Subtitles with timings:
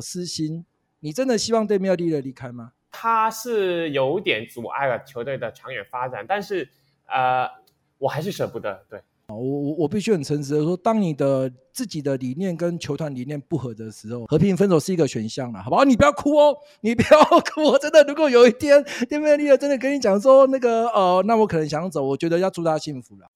[0.00, 0.64] 私心，
[1.00, 2.72] 你真的希望 Damian Lillard 离开吗？
[2.90, 6.68] 他是有点阻碍了球队的长远发展，但是
[7.06, 7.48] 呃，
[7.98, 8.84] 我还是舍不得。
[8.88, 9.00] 对。
[9.28, 15.84] 我我我必须很诚实的说，当你的自己的理念跟球团理念不合的时候，和平分手是一个选项了，好不好？
[15.84, 17.22] 你不要哭哦，你不要
[17.54, 17.62] 哭。
[17.62, 23.30] 我真的，如果有一天 Damian Lillard 真的跟你讲说那个呃，那我可能想走，我觉得要祝他幸福了。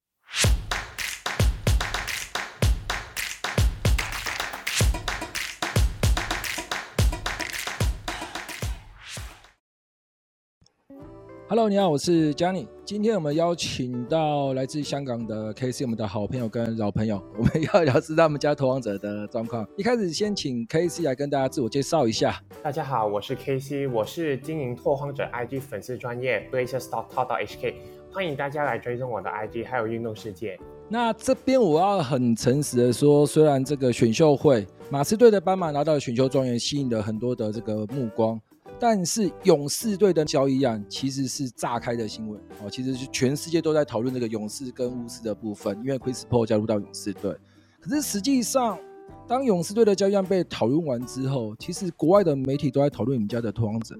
[11.46, 12.66] Hello，你好，我是 Johnny。
[12.86, 19.68] 今天我们邀请到来自香港的 KC，我们的好朋友跟老朋友， 我们要聊知道他们家拓荒者的状况。
[19.76, 22.42] 一开始先请 KC 来跟大家自我介绍一下。
[22.62, 27.74] 大家好，我是 KC，我是经营拓荒者 IG 粉丝专业 blazers.talk.hk，
[28.10, 30.58] 欢迎大家来追踪我的 IG，还有运动世界。
[30.88, 38.40] 那这边我要很诚实的说，虽然这个选秀会马刺队的斑马拿到的选秀状元吸引了很多的这个目光。
[38.78, 47.34] 但是勇士队的交易案其实是炸开的新闻哦，其实是全世界都在讨论这个勇士跟巫师的部分，因为 Chris Paul 加入到勇士队。
[47.80, 48.78] 可是实际上，
[49.26, 53.94] 当勇士队的交易案被讨论完之后，其实国外的媒体都在讨论你们家的拓荒者，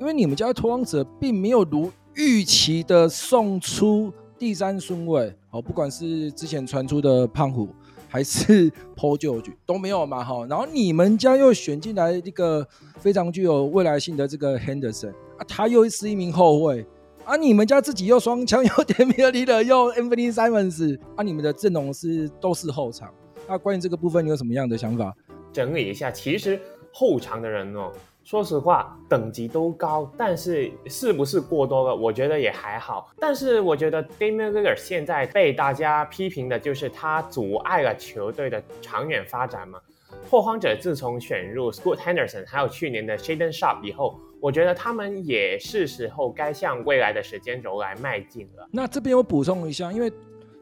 [0.00, 7.68] 因为你们家的拓荒者并没有如预期的送出第三顺位哦，不管是之前传出的胖虎。
[8.08, 12.66] 还是 Paul George 都没有嘛哈，然后你们家又选进来一个
[12.98, 16.86] 非常具有未来性的这个 Henderson 啊，他又是一名后卫
[17.24, 23.12] 啊，你们家自己又双枪，又 Damian Lillard，又 Anthony Simons 啊，你们的阵容是都是后场，
[23.46, 25.14] 那关于这个部分你有什么样的想法？
[25.52, 26.58] 整理一下，其实
[26.92, 27.92] 后场的人哦。
[28.28, 31.96] 说实话，等级都高，但是是不是过多了？
[31.96, 33.10] 我觉得也还好。
[33.18, 39.80] 但是我觉得 Damian Lillard 现在被大家批评的就是他阻碍了球队的长远发展嘛。
[40.28, 48.68] 拓荒者自从选入 Scoot Henderson，还有去年的 Shaden Sharp 以后，我觉得他们也是时候该向未来的时间轴来迈进了。
[48.70, 50.12] 那这边我补充一下，因为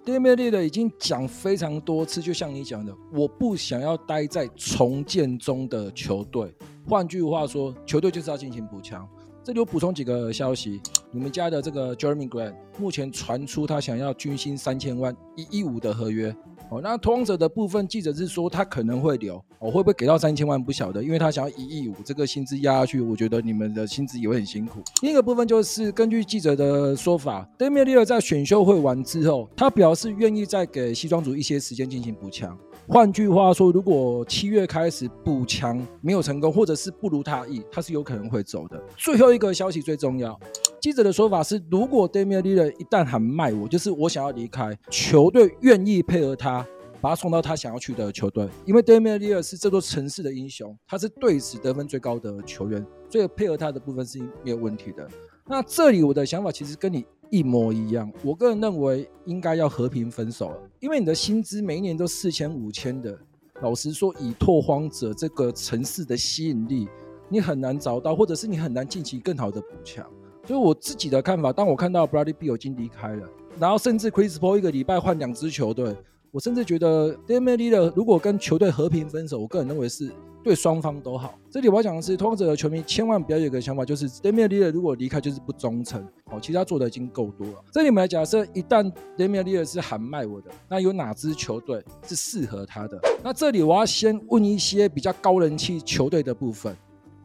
[0.06, 6.54] Damian Lillard 已经讲非常多次，就像你讲的，我不想要待在重建中的球队。
[6.88, 9.04] 换句话说，球队就是要进行补强。
[9.42, 10.80] 这里我补充几个消息：
[11.10, 16.32] 你们家的这个 Jeremy Grant 目前传出他想要军薪三千万一一五的合约。
[16.68, 24.80] 哦，那通者的部分记者是说他可能会留，哦，会不会给到三千万不晓得，因为他想要一亿五，这个薪资压下去，我觉得你们的薪资也会很辛苦。
[25.02, 32.58] 另一个部分就是根据记者的说法，Damian 在选秀会完之后，他表示愿意再给西装组一些时间进行补强。
[32.88, 38.80] 换句话说，如果七月开始补强没有成功，或者是不如他意，他是有可能会走的。
[38.96, 40.38] 最后一个消息最重要，
[40.80, 46.66] 记者的说法是，如果 Damian l i l l a r 一旦喊卖我，就是我想要离开，球队愿意配合他，
[47.00, 55.08] 把他送到他想要去的球队，因为 Damian l i l l a r 是这座城市的英雄，他是队史得分最高的球员，所以配合他的部分是没有问题的。
[55.46, 57.04] 那这里我的想法其实跟你。
[57.28, 63.18] 一模一样，我个人认为应该要和平分手了，因为你的薪资每一年都四千五千的，
[63.62, 66.86] 老实说，以拓荒者这个城市的吸引力，
[67.28, 70.08] 你很难找到，或者是你很难进行更好的补强。
[70.46, 75.94] 所以我自己的看法，当我看到 Bradley b e l 已经离开了，然后甚至 Chris Paul 一个礼拜换两支球队，
[76.30, 80.12] 我甚至觉得 d a m i l i l l a 如果跟球队和平分手，我个人认为是。
[80.44, 81.36] 对双方都好。
[81.50, 86.00] 这里我要讲的是，拓荒者的球迷千万不要有一个想法，就是 d a m i l i l l a 如果离开就是不忠诚。
[86.26, 87.54] 哦，其实他做的已经够多了。
[87.72, 92.96] 这里我们来假设，一旦 d a m i l i l l a 是喊卖我的，那有哪支球队是适合他的？
[93.24, 96.76] 那这里我要先问一些比较高人气球队的部分。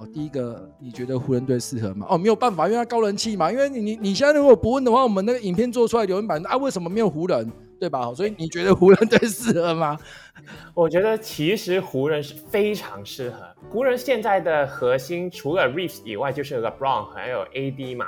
[0.02, 2.08] 哦，第一个，你觉得湖人队适合吗？
[2.10, 3.52] 哦，没有办法，因为他高人气嘛。
[3.52, 7.52] 因为你你你现在如果不问的话，我们那个影片做出来留言板啊，为什么没有湖人？
[7.80, 8.12] 对吧？
[8.14, 9.98] 所以你觉得湖人队适合吗？
[10.74, 13.38] 我觉得其实湖人是非常适合。
[13.70, 18.08] 湖人现在的核心除了 Reeves 以外，就是 LeBron 还有 AD 嘛。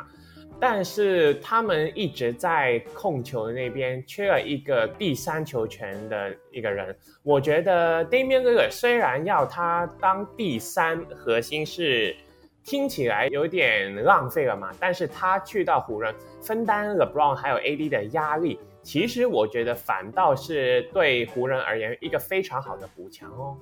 [0.59, 6.95] 但是他们一直在控球那边缺了一个第三球权的一个人。
[7.21, 12.15] 我觉得 Damian Lillard 虽然要他当第三核心是
[12.63, 18.57] 听起来有点浪费了嘛，但是他去到湖人分担 LeBron 还有 AD 的压力。
[18.81, 23.57] 其实我觉得反倒是对湖人而言一个非常好的补强哦。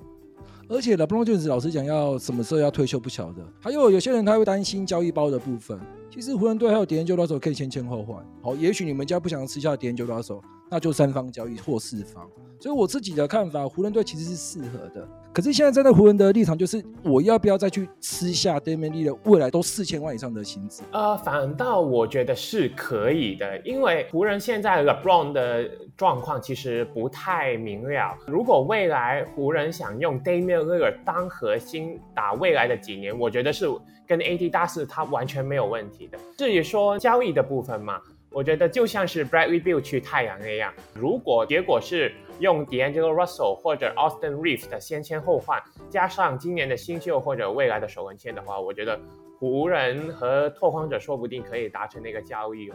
[0.72, 3.46] 而且 LeBron James 老实讲，要什么时候要退休不晓得。
[3.60, 5.78] 还有有些人他会担心交易包的部分。
[6.10, 8.26] 其实湖人队还有 D'Angelo Russell 可以先签后换。
[8.42, 10.40] 好，也许你们家不想吃下 D'Angelo Russell，
[10.70, 12.26] 那就三方交易或四方。
[12.62, 15.04] 所以我自己的看法，湖人队其实是适合的。
[15.32, 20.84] 可是现在站在湖人的立场，就是我要不要再去吃下 Damian l i l l a 未来都四千万以上的薪资？
[20.92, 28.16] 呃，反倒我觉得是可以的，因为湖人现在 LeBron 的状况其实不太明了。
[28.28, 33.66] 如果未来湖人想用 Damian l i l l a 当核心打未来的几年，我觉得是
[34.06, 36.16] 跟 AD 大四他完全没有问题的。
[36.38, 37.98] 至于说交易的部分嘛，
[38.32, 42.12] 我觉得就像是 Bradley Beal 去太阳那样，如果结果是。
[42.40, 48.98] 用 D'Angelo Russell 或者 Austin Reeves 的先签后换，加上今年的新秀或者未来的首轮签的话，我觉得
[49.38, 52.74] 湖人和拓荒者说不定可以达成那个交易哦。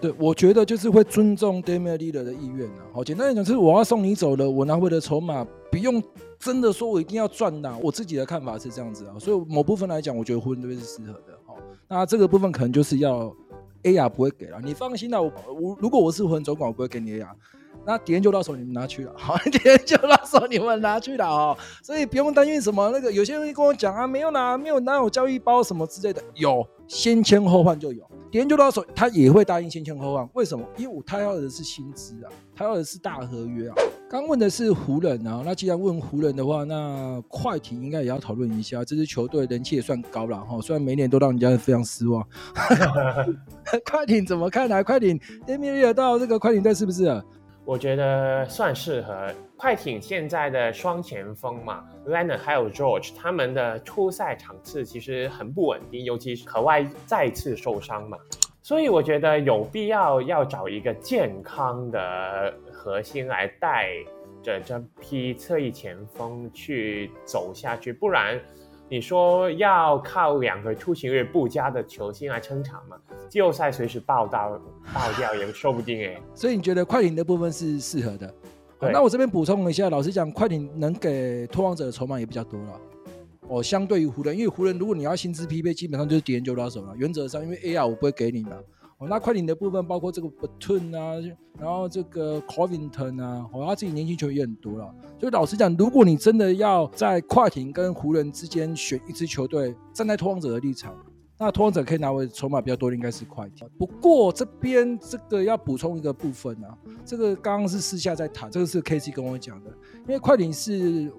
[0.00, 2.82] 对，我觉得就是会尊重 Damian Lillard 的意愿啊。
[2.94, 6.02] 好，简单来讲，是我要送你走了，我拿回的筹码不用
[6.36, 7.78] 真的说我一定要赚呐。
[7.80, 11.38] 我自己的看法是这样子啊，所以某部分来讲，我觉得湖人这边是适合的。
[11.46, 11.56] 好，
[11.86, 13.32] 那这个部分可能就是要
[13.86, 17.28] AR 不会给了，你放心啦，我我如果我是湖人总管，我不会给你 AR。
[17.88, 30.66] 那点就到手你们拿去了， 好，点就到手你们拿去了哦，所以不用担心什么那个，有些人跟我讲啊，没有拿，没有拿有交易包什么之类的，有先签后换就有，点就到手他也会答应先签后换，为什么？
[30.76, 33.76] 因为他要的是薪资啊，他要的是大合约啊。
[34.10, 42.26] 刚问的是湖人啊，那既然问湖人的话，那快艇应该也要讨论一下，这支球队人气也算高了哈，虽然每年都让人家非常失望。
[43.84, 44.82] 快艇怎么看来？
[44.82, 47.22] 快艇 d a m i e 到这个快艇队是不是？
[47.64, 58.16] 我觉得算适合快艇现在的双前锋嘛，Leonard 还有 George，他们的出赛场次其实很不稳定，尤其是可外再次受伤嘛，
[58.62, 63.88] 所以我觉得有必要要找一个健康的核心来带
[64.44, 68.40] 着这批侧翼前锋去走下去，不然。
[68.88, 72.96] 你说要靠两个出勤率不佳的球星来撑场嘛？
[73.28, 74.60] 季后赛随时爆到
[74.94, 76.20] 爆掉也说不定哎。
[76.34, 78.32] 所以你觉得快艇的部分是适合的？
[78.78, 78.92] 对。
[78.92, 82.80] 那我这边补充一下，老实讲，快艇能给拓王者的筹码也比较多了。
[83.48, 86.92] 哦，相对于湖人，因为湖人如果你要薪资匹配，基本上就是敌人就拉手了。
[86.96, 88.56] 原则上，因为 AR 我不会给你嘛。
[88.98, 91.14] 哦，那快艇的部分包括这个 Batum 啊，
[91.58, 94.94] 然后这个 Covington 啊，哦，他自己年轻球员也很多了。
[95.20, 100.94] 所以老实讲，如果你真的要在快艇跟湖人之间选一支球队，站在拓荒者的立场，
[101.38, 103.68] 那拓荒者可以拿回筹码比较多的应该是快艇。
[103.78, 109.70] 不过这边这个要补充一个部分啊，这个刚刚是私下在谈，这个是 KC 跟我讲的，
[110.06, 111.12] 因为快艇是。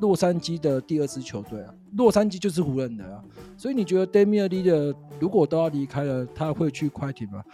[0.00, 3.22] 洛杉矶的第二支球队啊，洛杉矶就是湖人的啊，
[3.56, 7.44] 所以你觉得 Damian Lillard 如果都要离开了，他会去快艇吗？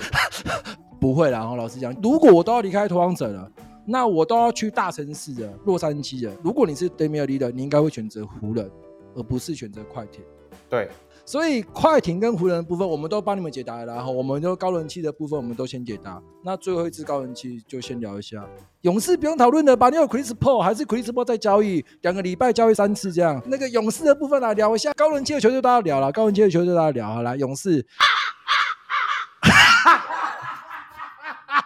[0.98, 3.50] 不会啦，老实讲，如果我都要离开拓荒者了，
[3.84, 6.34] 那我都要去大城市的洛杉矶了。
[6.42, 8.70] 如果你是 Damian Lillard，你应该会选择湖人，
[9.14, 10.24] 而不是选择快艇。
[10.68, 10.88] 对。
[11.28, 13.84] 所以快艇跟湖人的部分，我们都帮你们解答了。
[13.84, 16.22] 然后，我们就高人气的部分，我们都先解答。
[16.44, 18.46] 那最后一次高人气就先聊一下。
[18.82, 19.90] 勇士不用讨论了吧？
[19.90, 21.84] 你有 Chris Paul 还是 Chris Paul 在交易？
[22.02, 23.42] 两个礼拜交易三次这样。
[23.46, 24.92] 那个勇士的部分来聊一下。
[24.92, 27.12] 高人气的球就大家聊了，高人气的球就大家聊。
[27.12, 27.84] 好了，勇士。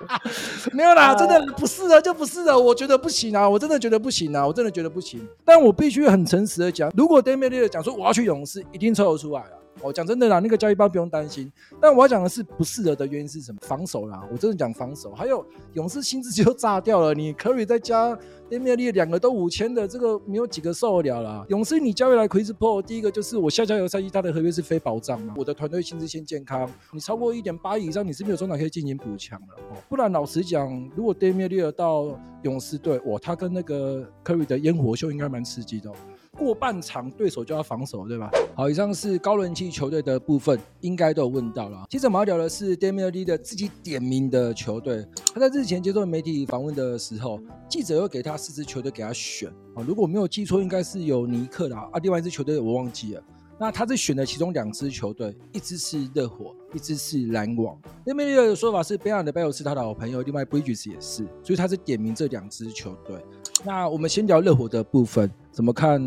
[0.73, 2.59] 没有啦，真的不是的，就不是的。
[2.59, 5.27] 我觉得不行啊，我真的觉得不行啊，我真的觉得不行。
[5.45, 9.60] 但我必须很诚实的讲，如果 Damian 讲说我要去勇士，一定抽得出来了。
[9.83, 11.51] 哦讲真的啦，那个交易包不用担心。
[11.81, 13.59] 但我要讲的是不适合的原因是什么？
[13.63, 15.13] 防守啦，我真的讲防守。
[15.13, 15.45] 还有
[15.75, 18.19] 勇士薪资就炸掉了，你 Curry 再加
[18.51, 21.47] Damelia 两个都五千的，这个没有几个受得了啦。
[21.49, 29.83] 勇士你交易来 Chris Paul，第一个就是我下交易赛季他的合约是非保障嘛，我的团队薪资先健康，你超过一点八亿以上，你是没有中场可以进行补强了。
[29.89, 35.91] 不然老实讲，如果 Damelia 到勇士队，哇，他跟那个 Curry 的烟火秀应该蛮刺激的。
[35.91, 35.95] 哦
[36.41, 38.31] 过半场对手就要防守，对吧？
[38.55, 41.85] 好，以上是高人气球队的部分，应该都有问到了。
[41.91, 45.07] 接着我们要聊的是 Damian Lillard 自己点名的球队。
[45.35, 49.85] 他在日前接受媒体访问的时候，记者又给他四支球队给他选啊。
[49.87, 53.23] 如果我没有记错，应该是有尼克啦，啊，另外一支球队我忘记了。
[53.59, 57.79] 那他是选了其中两支球队，一支是热火，一支是篮网。
[58.07, 63.23] Damian L 的说法是，Bam Adebayo 是他的好朋友，另外 Bridges 也是，所以他是点名这两支球队。
[63.63, 66.01] 那我们先聊热火的部分，怎么看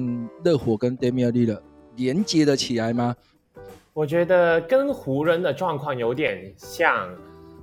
[0.43, 1.61] 热火跟 Damian Lillard
[1.95, 3.15] 连接得起来吗？
[3.93, 7.09] 我觉得跟湖人的状况有点像。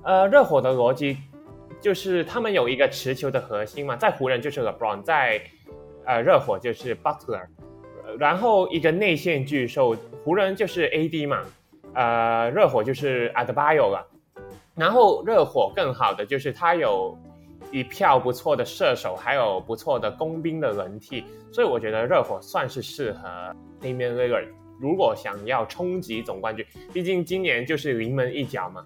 [0.03, 1.17] 呃，热火的逻辑
[1.79, 5.39] 就是他们有一个持球的核心嘛，在湖人就是 LeBron，在
[6.05, 7.45] 呃热火就是 Butler。
[8.17, 11.41] 然后一个内线巨兽，湖人就是 AD 嘛，
[11.93, 14.07] 呃，热火就是 Adebayo 了。
[14.73, 17.15] 然后热火更好的就是他有
[17.71, 23.29] 一票不错的射手，还有不错的工兵的轮替，所以我觉得热火算是适合
[23.79, 24.49] Damian Lillard。
[24.79, 28.83] 如果想要冲击总冠军，毕竟今年就是临门一脚嘛。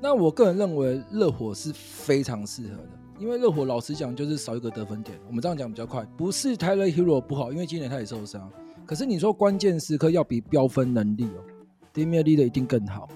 [0.00, 2.90] 那我个人认为热火是非常适合的。
[3.18, 5.18] 因为热火老实讲就是少一个得分点。
[5.26, 8.50] 我们这样讲比较快，不是 Tyler Hero 不好，因为今年他也受伤。
[8.86, 11.44] 可是你说关键时刻要比飙分能力哦
[11.92, 13.06] ，Damian l i l l a r 一定更好。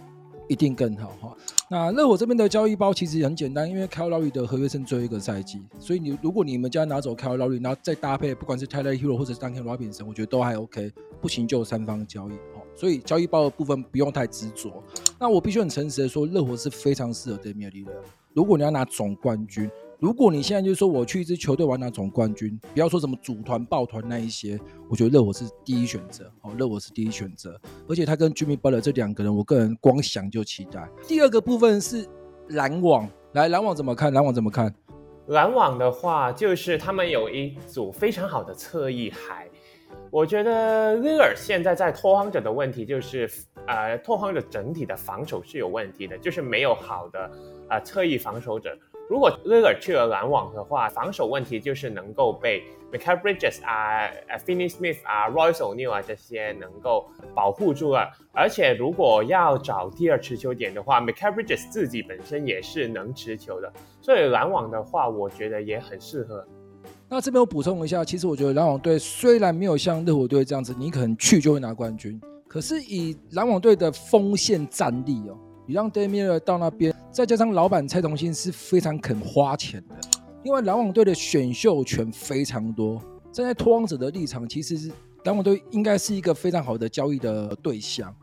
[0.48, 1.36] 一定更好哈。
[1.70, 10.92] 那热火这边的交易包其实很简单，因为 Kyle Lowry 的合约剩最后一个赛季，所以你如果你们家拿走 Kyle Lowry，然后再搭配不管是 Tyler Hero 或者是 Duncan Robinson，我觉得都还 OK。
[11.20, 12.62] 不行就三方交易哈。
[12.76, 14.82] 所以交易包的部分不用太执着。
[15.18, 17.92] 那我必须很诚实的说，热火是非常适合 damelili 的。
[18.34, 19.70] 如果你要拿总冠军。
[20.04, 27.58] 如果你现在就是说我去一支球队玩拿总冠军，不要说什么组团抱团那一些，我觉得热火是第一选择哦，热火是第一选择，
[27.88, 30.87] 而且他跟 Jimmy Butler 这两个人，我个人光想就期待。
[31.08, 32.06] 第二个部分是
[32.49, 34.12] 篮网，来篮网怎么看？
[34.12, 34.75] 篮网怎么看？
[35.28, 39.49] 篮网的话，就是他们有一组非常好的侧翼海，
[40.11, 43.26] 我觉得威尔现在在拓荒者的问题就是，
[43.66, 47.30] 呃，拓荒者整体的防守是有问题的，就是没有好的
[47.70, 48.76] 呃侧翼防守者。
[49.08, 54.11] 如果 l i l l a r 去了篮网的话，防守问题就是能够被 Mikal Bridges 啊、
[54.46, 58.11] Finny Smith 啊、Royce O'Neal 啊这些能够保护住了。
[58.32, 63.70] 而且如果要找第二持球点的话，Mikal Bridges 自己本身也是能持球的，
[64.00, 66.46] 所以篮网的话，我觉得也很适合。
[67.06, 72.18] 那这边我补充一下，其实我觉得篮网队虽然没有像热火队这样子，你可能去就会拿冠军，
[72.49, 75.37] 可是以篮网队的锋线战力哦。
[75.66, 79.97] 你让 Damian 到那边，再加上老板蔡同信是非常肯花钱的，
[80.42, 83.02] 因为篮网队的选秀权非常多。
[83.33, 84.92] 站在拓荒者的立场，其实是
[85.25, 88.14] 篮网队应该是一个非常好的交易的对象。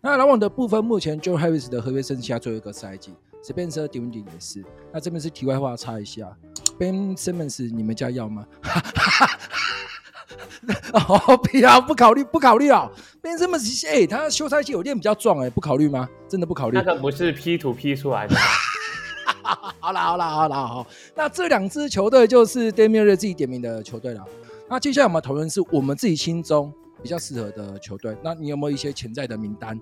[0.00, 3.12] 那篮网的部分，目前 Joe Harris 的合约剩下最后一个赛季
[3.44, 4.64] ，Spencer d i n d i n 也是。
[4.92, 6.34] 那这边是题外话，插一下
[6.78, 8.46] ，Ben Simmons 你们家要吗？
[10.92, 12.90] 哦，不要，不考虑，不考虑啊！
[13.22, 16.08] 变这么细，哎，他休赛期有练比较壮，哎，不考虑吗？
[16.28, 16.76] 真的不考虑？
[16.76, 18.34] 那个不是 P 图 P 出来的。
[19.78, 20.86] 好啦，好啦，好啦，好。
[21.14, 24.24] 那这两支球队就是 Damian 自己点名的球队了。
[24.68, 28.16] 那接下来我们讨论是我们自己心中比较适合的球队。
[28.22, 29.80] 那你有没有一些潜在的名单？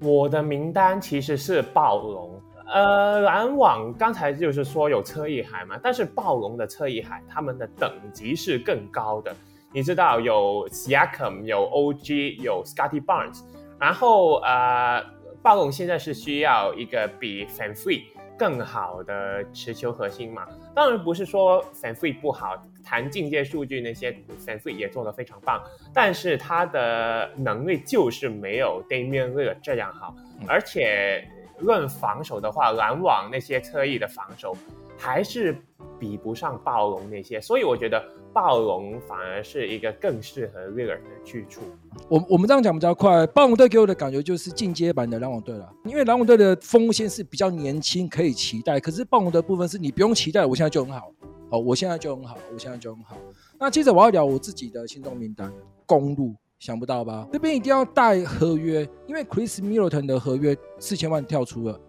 [0.00, 2.42] 我的名单其实是暴龙。
[2.74, 9.32] 呃，篮网刚才就是说有侧翼海嘛，但是暴龙的侧翼海他们的等级是更高的。
[9.76, 13.42] 你知道有 Siakam，有 OG，有 Scottie Barnes，
[13.78, 15.04] 然后呃，
[15.42, 18.04] 暴龙现在是需要一个比 VanVleet
[18.38, 20.46] 更好的持球核心嘛？
[20.74, 24.16] 当然不是说 VanVleet 不好，谈境界数据那些
[24.46, 30.16] VanVleet 也做得非常棒，但是他的能力就是没有 Damian Lillard 这样好，
[30.48, 31.22] 而且
[31.58, 34.56] 论防守的话，篮网那些侧翼的防守
[34.96, 35.54] 还是
[35.98, 38.02] 比不上暴龙那些，所以我觉得。
[38.36, 41.62] 暴龙反而是一个更适合 r i l l e r 的去处。
[42.06, 45.66] 我我们这样讲比较快，暴龙队给我的感觉就是进阶版的篮网队了。
[45.86, 48.78] 因为篮网队的锋线是比较年轻，可以期待。
[48.78, 51.10] 可是暴龙的部分是你不用期待，我现在就很好。
[51.48, 53.16] 哦，我现在就很好，我现在就很好。
[53.58, 55.50] 那接着我要聊我自己的心中名单，
[55.86, 57.26] 公路，想不到吧？
[57.32, 61.80] 这边一定要带合约，因为 Chris Middleton 的合约四千万跳出了，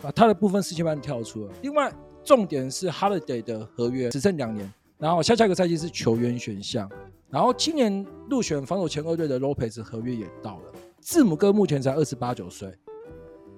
[0.00, 1.52] 啊，他的部分四千万跳出了。
[1.62, 1.92] 另外，
[2.26, 4.70] 重点是 Holiday 的合约只剩两年。
[4.98, 6.90] 然后下下一个赛季是球员选项，
[7.30, 10.62] 然后今年入选防守前二队的 Lopez 合约也到了。
[11.00, 12.74] 字母哥目前才二十八九岁，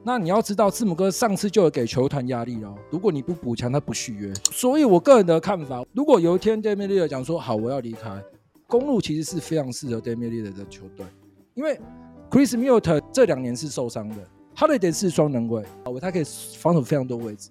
[0.04, 4.34] 那你要知道字母哥上次就有给球团压力哦，如果你不补强，他不续约。
[4.50, 8.20] 所以我个人的看法，如果有一天 d a m i Lillard 讲说好我要离开，
[8.66, 11.06] 公路其实是非常适合 d a m i Lillard 的球队，
[11.54, 11.80] 因为
[12.28, 14.16] Chris Middleton 这两年是受伤的
[14.56, 15.64] ，Holiday 是双能卫，
[16.00, 16.24] 他可以
[16.56, 17.50] 防守非常多位置，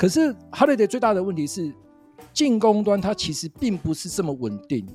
[0.00, 1.70] 可是 Holiday 最大的问题是。
[2.32, 4.86] 进攻端它其实并不是这么稳定，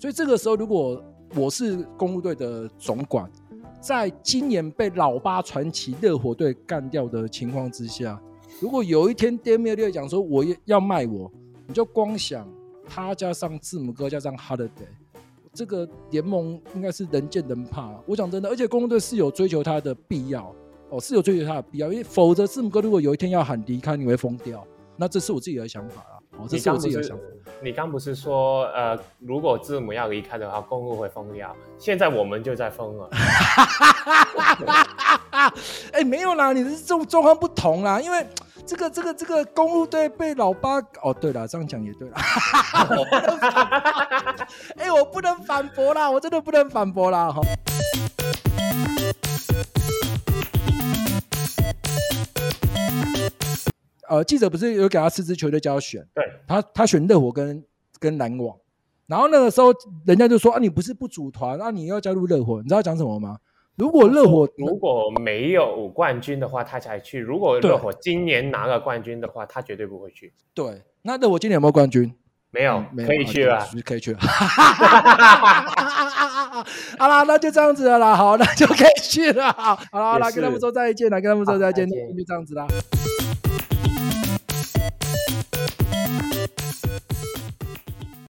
[0.00, 1.00] 所以这个时候如果
[1.36, 3.30] 我是公鹿队的总管，
[3.80, 8.20] 在今年被老八传奇热火队干掉的情况之下，
[8.60, 11.30] 如果有一天 d a m i e l i 讲说我要卖我，
[11.68, 12.48] 你就光想
[12.84, 14.90] 他加上字母哥加上 Holiday，
[15.54, 17.94] 这个联盟应该是人见人怕。
[18.06, 20.52] 我讲真的，而且公鹿队是有追求他的必要
[20.92, 24.62] 哦，是有追求他的必要，因为否则字母哥如果有一天要喊离开，你会疯掉。
[24.94, 26.18] 那这是我自己的想法啦。
[26.36, 27.22] 哦，这是我自己的想法。
[27.62, 31.56] 你刚不是说，呃，如果字母要离开的话，公路会疯掉？
[31.78, 33.08] 现在我们就在疯了。
[35.92, 38.26] 哎、欸，没有啦，你的这种状况不同啦，因为
[38.66, 40.78] 这个这个这个公路队被老八……
[41.02, 42.16] 哦，对了，这样讲也对了。
[44.76, 47.40] 哎、欸，我不能反驳啦，我真的不能反驳啦，哈。
[54.12, 57.64] 呃，记者不是有给他四支球队叫他选，对，他他选热火跟
[57.98, 58.54] 跟篮网，
[59.06, 59.72] 然后那个时候
[60.04, 63.38] 人家就说啊，你不是不组团，那、啊、你要加入热火，你知道讲什么吗？
[63.74, 70.34] 如果热火如果没有冠军的话，他才去；如果热火今年拿了冠军的话，他绝对不会去。
[70.52, 72.14] 对，那热火今年有没有冠军？
[72.50, 74.18] 没有，嗯、可以去了，可以去了。
[76.98, 78.14] 好啦，那就这样子了啦。
[78.14, 79.50] 好，那就可以去了。
[79.52, 82.66] 好啦，好啦，跟他们说再见了，跟他们说再见，那就这样子啦。